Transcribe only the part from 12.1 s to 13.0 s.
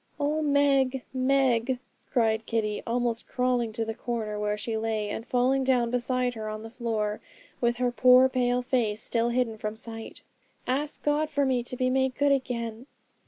good again.'